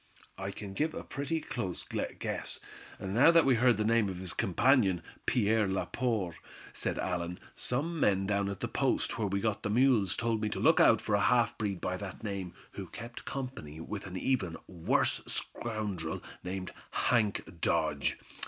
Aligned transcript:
"I 0.39 0.49
can 0.49 0.73
give 0.73 0.95
a 0.95 1.03
pretty 1.03 1.39
close 1.41 1.83
guess, 2.17 2.59
now 2.99 3.29
that 3.29 3.45
we 3.45 3.53
heard 3.53 3.77
the 3.77 3.83
name 3.85 4.09
of 4.09 4.17
his 4.17 4.33
companion, 4.33 5.03
Pierre 5.27 5.67
Laporte," 5.67 6.37
said 6.73 6.97
Allan. 6.97 7.39
"Some 7.53 7.99
men 7.99 8.25
down 8.25 8.49
at 8.49 8.61
the 8.61 8.67
post 8.67 9.19
where 9.19 9.27
we 9.27 9.39
got 9.39 9.61
the 9.61 9.69
mules 9.69 10.15
told 10.15 10.41
me 10.41 10.49
to 10.49 10.59
look 10.59 10.79
out 10.79 11.01
for 11.01 11.13
a 11.13 11.19
half 11.19 11.55
breed 11.55 11.79
by 11.81 11.97
that 11.97 12.23
name, 12.23 12.55
who 12.71 12.87
kept 12.87 13.25
company 13.25 13.79
with 13.79 14.07
an 14.07 14.17
even 14.17 14.57
worse 14.65 15.21
scoundrel 15.27 16.23
named 16.43 16.71
Hank 16.89 17.61
Dodge. 17.61 18.17